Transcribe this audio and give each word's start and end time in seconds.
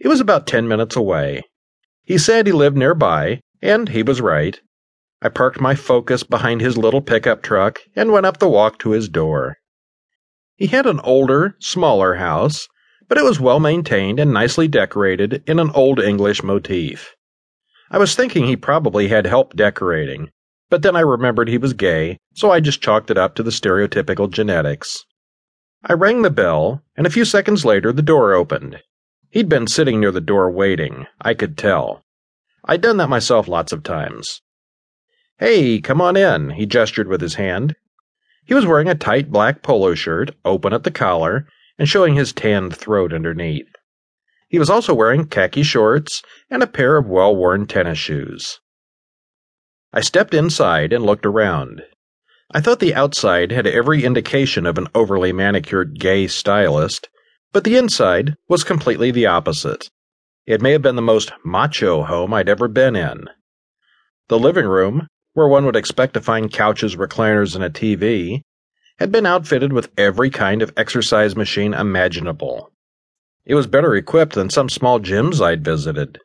It 0.00 0.08
was 0.08 0.20
about 0.20 0.46
ten 0.46 0.66
minutes 0.66 0.96
away. 0.96 1.42
He 2.04 2.16
said 2.16 2.46
he 2.46 2.52
lived 2.52 2.76
nearby, 2.76 3.40
and 3.60 3.90
he 3.90 4.02
was 4.02 4.22
right. 4.22 4.58
I 5.20 5.28
parked 5.28 5.60
my 5.60 5.74
Focus 5.74 6.22
behind 6.22 6.62
his 6.62 6.78
little 6.78 7.02
pickup 7.02 7.42
truck 7.42 7.80
and 7.94 8.10
went 8.10 8.24
up 8.24 8.38
the 8.38 8.48
walk 8.48 8.78
to 8.78 8.92
his 8.92 9.10
door. 9.10 9.58
He 10.56 10.68
had 10.68 10.86
an 10.86 11.00
older, 11.00 11.54
smaller 11.60 12.14
house, 12.14 12.66
but 13.08 13.18
it 13.18 13.24
was 13.24 13.38
well 13.38 13.60
maintained 13.60 14.18
and 14.18 14.32
nicely 14.32 14.68
decorated 14.68 15.42
in 15.46 15.58
an 15.58 15.70
Old 15.74 16.00
English 16.00 16.42
motif. 16.42 17.14
I 17.90 17.98
was 17.98 18.14
thinking 18.14 18.46
he 18.46 18.56
probably 18.56 19.08
had 19.08 19.26
help 19.26 19.54
decorating, 19.54 20.30
but 20.70 20.80
then 20.80 20.96
I 20.96 21.00
remembered 21.00 21.48
he 21.48 21.58
was 21.58 21.74
gay, 21.74 22.16
so 22.34 22.50
I 22.50 22.60
just 22.60 22.80
chalked 22.80 23.10
it 23.10 23.18
up 23.18 23.34
to 23.34 23.42
the 23.42 23.50
stereotypical 23.50 24.30
genetics. 24.30 25.04
I 25.84 25.92
rang 25.92 26.22
the 26.22 26.30
bell, 26.30 26.82
and 26.96 27.06
a 27.06 27.10
few 27.10 27.26
seconds 27.26 27.64
later 27.66 27.92
the 27.92 28.00
door 28.00 28.32
opened. 28.32 28.80
He'd 29.30 29.48
been 29.48 29.68
sitting 29.68 30.00
near 30.00 30.10
the 30.10 30.20
door 30.20 30.50
waiting, 30.50 31.06
I 31.20 31.34
could 31.34 31.56
tell. 31.56 32.04
I'd 32.64 32.80
done 32.80 32.96
that 32.96 33.08
myself 33.08 33.46
lots 33.46 33.72
of 33.72 33.84
times. 33.84 34.42
Hey, 35.38 35.80
come 35.80 36.00
on 36.00 36.16
in, 36.16 36.50
he 36.50 36.66
gestured 36.66 37.06
with 37.06 37.20
his 37.20 37.34
hand. 37.34 37.76
He 38.44 38.54
was 38.54 38.66
wearing 38.66 38.88
a 38.88 38.94
tight 38.96 39.30
black 39.30 39.62
polo 39.62 39.94
shirt, 39.94 40.34
open 40.44 40.72
at 40.72 40.82
the 40.82 40.90
collar, 40.90 41.46
and 41.78 41.88
showing 41.88 42.14
his 42.14 42.32
tanned 42.32 42.76
throat 42.76 43.12
underneath. 43.12 43.68
He 44.48 44.58
was 44.58 44.68
also 44.68 44.92
wearing 44.92 45.26
khaki 45.26 45.62
shorts 45.62 46.22
and 46.50 46.60
a 46.60 46.66
pair 46.66 46.96
of 46.96 47.06
well 47.06 47.34
worn 47.34 47.68
tennis 47.68 47.98
shoes. 47.98 48.58
I 49.92 50.00
stepped 50.00 50.34
inside 50.34 50.92
and 50.92 51.06
looked 51.06 51.24
around. 51.24 51.82
I 52.52 52.60
thought 52.60 52.80
the 52.80 52.94
outside 52.96 53.52
had 53.52 53.68
every 53.68 54.04
indication 54.04 54.66
of 54.66 54.76
an 54.76 54.88
overly 54.92 55.32
manicured 55.32 56.00
gay 56.00 56.26
stylist, 56.26 57.08
but 57.52 57.64
the 57.64 57.76
inside 57.76 58.36
was 58.48 58.64
completely 58.64 59.10
the 59.10 59.26
opposite. 59.26 59.90
It 60.46 60.60
may 60.60 60.72
have 60.72 60.82
been 60.82 60.96
the 60.96 61.02
most 61.02 61.32
macho 61.44 62.02
home 62.02 62.32
I'd 62.32 62.48
ever 62.48 62.68
been 62.68 62.96
in. 62.96 63.28
The 64.28 64.38
living 64.38 64.66
room, 64.66 65.08
where 65.32 65.48
one 65.48 65.66
would 65.66 65.76
expect 65.76 66.14
to 66.14 66.20
find 66.20 66.52
couches, 66.52 66.96
recliners, 66.96 67.54
and 67.54 67.64
a 67.64 67.70
TV, 67.70 68.42
had 68.98 69.10
been 69.10 69.26
outfitted 69.26 69.72
with 69.72 69.90
every 69.96 70.30
kind 70.30 70.62
of 70.62 70.72
exercise 70.76 71.34
machine 71.34 71.74
imaginable. 71.74 72.70
It 73.44 73.54
was 73.54 73.66
better 73.66 73.96
equipped 73.96 74.34
than 74.34 74.50
some 74.50 74.68
small 74.68 75.00
gyms 75.00 75.40
I'd 75.40 75.64
visited. 75.64 76.18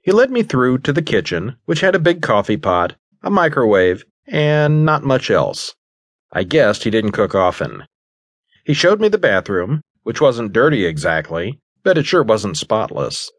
He 0.00 0.10
led 0.10 0.30
me 0.30 0.42
through 0.42 0.78
to 0.78 0.92
the 0.92 1.02
kitchen, 1.02 1.56
which 1.64 1.80
had 1.80 1.94
a 1.94 2.00
big 2.00 2.22
coffee 2.22 2.56
pot, 2.56 2.96
a 3.22 3.30
microwave, 3.30 4.04
and 4.26 4.84
not 4.84 5.04
much 5.04 5.30
else. 5.30 5.74
I 6.32 6.42
guessed 6.42 6.82
he 6.84 6.90
didn't 6.90 7.12
cook 7.12 7.34
often. 7.34 7.84
He 8.64 8.74
showed 8.74 9.00
me 9.00 9.08
the 9.08 9.18
bathroom, 9.18 9.82
which 10.02 10.20
wasn't 10.20 10.52
dirty 10.52 10.84
exactly, 10.86 11.60
but 11.82 11.98
it 11.98 12.06
sure 12.06 12.22
wasn't 12.22 12.56
spotless. 12.56 13.30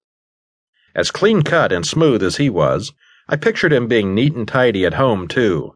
As 0.96 1.12
clean 1.12 1.42
cut 1.42 1.72
and 1.72 1.86
smooth 1.86 2.22
as 2.22 2.38
he 2.38 2.50
was, 2.50 2.94
I 3.28 3.36
pictured 3.36 3.74
him 3.74 3.88
being 3.88 4.14
neat 4.14 4.36
and 4.36 4.48
tidy 4.48 4.86
at 4.86 4.96
home, 4.96 5.28
too. 5.28 5.74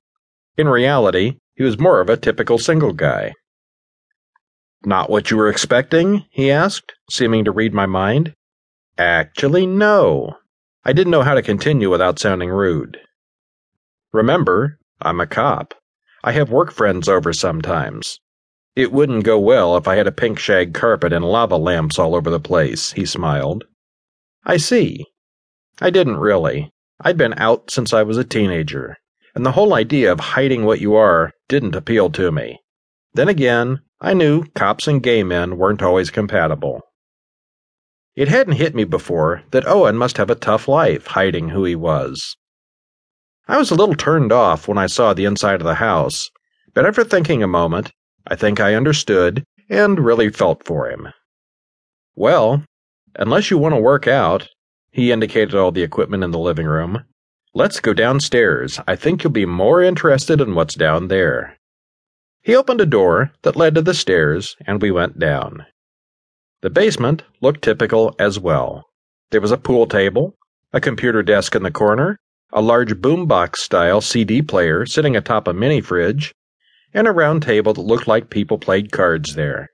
In 0.58 0.68
reality, 0.68 1.38
he 1.56 1.64
was 1.64 1.80
more 1.80 2.00
of 2.00 2.10
a 2.10 2.18
typical 2.18 2.58
single 2.58 2.94
guy. 2.94 3.34
Not 4.86 5.10
what 5.10 5.32
you 5.32 5.38
were 5.38 5.50
expecting? 5.50 6.26
he 6.30 6.52
asked, 6.52 6.94
seeming 7.10 7.46
to 7.46 7.52
read 7.52 7.74
my 7.74 7.86
mind. 7.86 8.34
Actually, 8.98 9.66
no. 9.66 10.38
I 10.86 10.94
didn't 10.94 11.12
know 11.12 11.24
how 11.24 11.34
to 11.34 11.42
continue 11.42 11.90
without 11.90 12.20
sounding 12.20 12.50
rude. 12.50 13.00
Remember, 14.14 14.80
I'm 15.02 15.20
a 15.20 15.28
cop. 15.28 15.74
I 16.24 16.32
have 16.32 16.50
work 16.50 16.72
friends 16.72 17.10
over 17.10 17.34
sometimes. 17.34 18.20
It 18.78 18.92
wouldn't 18.92 19.24
go 19.24 19.40
well 19.40 19.76
if 19.76 19.88
I 19.88 19.96
had 19.96 20.06
a 20.06 20.12
pink 20.12 20.38
shag 20.38 20.76
carpet 20.76 21.12
and 21.12 21.26
lava 21.26 21.58
lamps 21.58 21.98
all 21.98 22.14
over 22.14 22.30
the 22.30 22.40
place, 22.40 22.92
he 22.92 23.08
smiled. 23.08 23.64
I 24.46 24.58
see. 24.58 25.04
I 25.82 25.90
didn't 25.90 26.18
really. 26.18 26.70
I'd 27.02 27.18
been 27.18 27.34
out 27.40 27.72
since 27.72 27.92
I 27.92 28.04
was 28.04 28.18
a 28.18 28.24
teenager, 28.24 28.96
and 29.34 29.44
the 29.44 29.54
whole 29.54 29.74
idea 29.74 30.12
of 30.12 30.20
hiding 30.20 30.64
what 30.64 30.80
you 30.80 30.94
are 30.94 31.32
didn't 31.50 31.74
appeal 31.74 32.12
to 32.12 32.32
me. 32.32 32.60
Then 33.16 33.28
again, 33.28 33.80
I 34.00 34.14
knew 34.14 34.44
cops 34.54 34.88
and 34.88 35.02
gay 35.02 35.24
men 35.24 35.58
weren't 35.58 35.82
always 35.82 36.12
compatible. 36.12 36.82
It 38.16 38.28
hadn't 38.28 38.62
hit 38.62 38.76
me 38.76 38.84
before 38.84 39.42
that 39.50 39.68
Owen 39.68 39.98
must 39.98 40.18
have 40.18 40.30
a 40.30 40.36
tough 40.36 40.68
life 40.68 41.08
hiding 41.08 41.50
who 41.50 41.64
he 41.64 41.76
was. 41.76 42.38
I 43.48 43.58
was 43.58 43.72
a 43.72 43.76
little 43.76 43.96
turned 43.96 44.32
off 44.32 44.68
when 44.68 44.78
I 44.78 44.86
saw 44.86 45.16
the 45.16 45.26
inside 45.26 45.62
of 45.62 45.68
the 45.68 45.82
house, 45.82 46.30
but 46.76 46.86
after 46.86 47.04
thinking 47.04 47.42
a 47.42 47.48
moment, 47.48 47.92
I 48.30 48.36
think 48.36 48.60
I 48.60 48.76
understood 48.76 49.44
and 49.70 50.00
really 50.00 50.30
felt 50.30 50.66
for 50.66 50.90
him. 50.90 51.10
Well, 52.16 52.64
unless 53.16 53.50
you 53.50 53.58
want 53.58 53.74
to 53.74 53.82
work 53.82 54.08
out, 54.08 54.50
he 54.92 55.12
indicated 55.12 55.56
all 55.56 55.72
the 55.72 55.84
equipment 55.84 56.24
in 56.24 56.32
the 56.32 56.40
living 56.40 56.66
room. 56.66 57.06
Let's 57.54 57.80
go 57.80 57.94
downstairs. 57.94 58.80
I 58.88 58.96
think 58.96 59.24
you'll 59.24 59.32
be 59.32 59.46
more 59.46 59.82
interested 59.82 60.42
in 60.42 60.56
what's 60.56 60.76
down 60.76 61.08
there. 61.08 61.58
He 62.42 62.56
opened 62.56 62.82
a 62.82 62.86
door 62.86 63.32
that 63.44 63.56
led 63.56 63.76
to 63.76 63.82
the 63.82 63.94
stairs, 63.94 64.56
and 64.66 64.82
we 64.82 64.92
went 64.92 65.20
down. 65.20 65.66
The 66.62 66.70
basement 66.70 67.24
looked 67.42 67.62
typical 67.64 68.16
as 68.20 68.40
well. 68.40 68.86
There 69.32 69.42
was 69.42 69.52
a 69.52 69.58
pool 69.58 69.86
table, 69.86 70.36
a 70.74 70.82
computer 70.82 71.24
desk 71.24 71.56
in 71.56 71.64
the 71.64 71.72
corner, 71.72 72.18
a 72.52 72.62
large 72.62 72.96
boombox 72.96 73.58
style 73.58 74.02
CD 74.02 74.42
player 74.42 74.86
sitting 74.86 75.16
atop 75.16 75.48
a 75.48 75.54
mini 75.54 75.82
fridge, 75.82 76.34
and 76.98 77.08
a 77.08 77.12
round 77.12 77.44
table 77.44 77.76
that 77.76 77.82
looked 77.82 78.08
like 78.08 78.32
people 78.32 78.58
played 78.58 78.92
cards 78.92 79.36
there. 79.36 79.70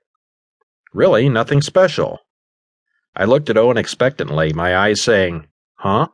Really, 0.92 1.30
nothing 1.30 1.62
special. 1.62 2.18
I 3.16 3.24
looked 3.24 3.48
at 3.48 3.56
Owen 3.56 3.78
expectantly, 3.78 4.52
my 4.52 4.76
eyes 4.76 5.00
saying, 5.00 5.46
Huh? 5.76 6.08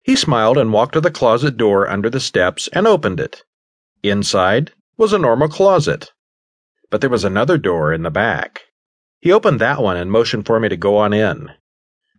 He 0.00 0.16
smiled 0.16 0.56
and 0.56 0.72
walked 0.72 0.94
to 0.94 1.02
the 1.02 1.10
closet 1.10 1.58
door 1.58 1.86
under 1.90 2.08
the 2.08 2.20
steps 2.20 2.70
and 2.72 2.86
opened 2.86 3.20
it. 3.20 3.42
Inside 4.02 4.72
was 4.96 5.12
a 5.12 5.18
normal 5.18 5.48
closet. 5.48 6.10
But 6.88 7.02
there 7.02 7.10
was 7.10 7.24
another 7.24 7.58
door 7.58 7.92
in 7.92 8.02
the 8.02 8.10
back. 8.10 8.62
He 9.20 9.30
opened 9.30 9.60
that 9.60 9.82
one 9.82 9.98
and 9.98 10.10
motioned 10.10 10.46
for 10.46 10.58
me 10.58 10.70
to 10.70 10.76
go 10.78 10.96
on 10.96 11.12
in. 11.12 11.50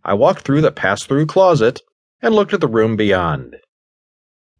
I 0.04 0.14
walked 0.14 0.42
through 0.42 0.60
the 0.60 0.70
pass 0.70 1.02
through 1.02 1.26
closet 1.26 1.80
and 2.22 2.36
looked 2.36 2.54
at 2.54 2.60
the 2.60 2.68
room 2.68 2.94
beyond. 2.94 3.56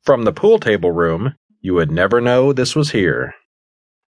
From 0.02 0.24
the 0.24 0.32
pool 0.32 0.58
table 0.58 0.90
room, 0.90 1.36
you 1.60 1.74
would 1.74 1.90
never 1.90 2.20
know 2.20 2.52
this 2.52 2.74
was 2.74 2.90
here. 2.90 3.34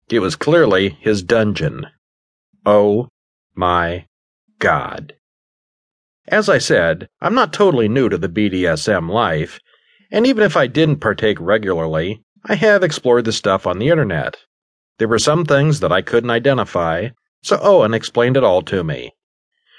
It 0.08 0.20
was 0.20 0.36
clearly 0.36 0.90
his 1.00 1.22
dungeon. 1.22 1.86
Oh 2.64 3.08
my 3.54 4.06
God. 4.58 5.14
As 6.28 6.48
I 6.48 6.58
said, 6.58 7.08
I'm 7.20 7.34
not 7.34 7.52
totally 7.52 7.88
new 7.88 8.08
to 8.08 8.16
the 8.16 8.28
BDSM 8.28 9.10
life, 9.10 9.58
and 10.10 10.26
even 10.26 10.44
if 10.44 10.56
I 10.56 10.66
didn't 10.66 11.00
partake 11.00 11.38
regularly, 11.40 12.22
I 12.44 12.54
have 12.54 12.84
explored 12.84 13.24
the 13.24 13.32
stuff 13.32 13.66
on 13.66 13.78
the 13.78 13.88
internet. 13.88 14.36
There 14.98 15.08
were 15.08 15.18
some 15.18 15.44
things 15.44 15.80
that 15.80 15.90
I 15.90 16.02
couldn't 16.02 16.30
identify, 16.30 17.08
so 17.42 17.58
Owen 17.60 17.94
explained 17.94 18.36
it 18.36 18.44
all 18.44 18.62
to 18.62 18.84
me. 18.84 19.12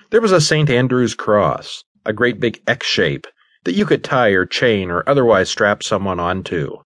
There 0.09 0.21
was 0.21 0.31
a 0.33 0.41
St. 0.41 0.69
Andrew's 0.69 1.15
cross, 1.15 1.83
a 2.05 2.11
great 2.11 2.39
big 2.39 2.61
X 2.67 2.85
shape 2.85 3.25
that 3.63 3.75
you 3.75 3.85
could 3.85 4.03
tie 4.03 4.29
or 4.29 4.45
chain 4.45 4.91
or 4.91 5.07
otherwise 5.07 5.49
strap 5.49 5.81
someone 5.81 6.19
onto. 6.19 6.79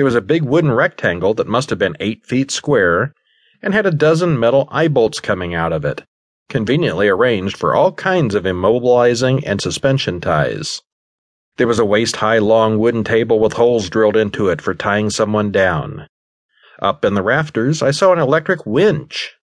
There 0.00 0.06
was 0.06 0.14
a 0.14 0.22
big 0.22 0.44
wooden 0.44 0.72
rectangle 0.72 1.34
that 1.34 1.46
must 1.46 1.68
have 1.68 1.78
been 1.78 1.94
eight 2.00 2.24
feet 2.24 2.50
square 2.50 3.12
and 3.60 3.74
had 3.74 3.84
a 3.84 3.90
dozen 3.90 4.40
metal 4.40 4.66
eye 4.70 4.88
bolts 4.88 5.20
coming 5.20 5.52
out 5.54 5.74
of 5.74 5.84
it, 5.84 6.04
conveniently 6.48 7.06
arranged 7.06 7.54
for 7.54 7.74
all 7.74 7.92
kinds 7.92 8.34
of 8.34 8.44
immobilizing 8.44 9.42
and 9.44 9.60
suspension 9.60 10.18
ties. 10.18 10.80
There 11.58 11.66
was 11.66 11.78
a 11.78 11.84
waist 11.84 12.16
high 12.16 12.38
long 12.38 12.78
wooden 12.78 13.04
table 13.04 13.40
with 13.40 13.52
holes 13.52 13.90
drilled 13.90 14.16
into 14.16 14.48
it 14.48 14.62
for 14.62 14.72
tying 14.72 15.10
someone 15.10 15.52
down. 15.52 16.08
Up 16.80 17.04
in 17.04 17.12
the 17.12 17.22
rafters, 17.22 17.82
I 17.82 17.90
saw 17.90 18.14
an 18.14 18.18
electric 18.18 18.64
winch, 18.64 19.36